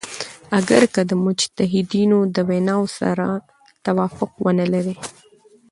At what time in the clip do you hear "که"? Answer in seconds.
0.93-1.01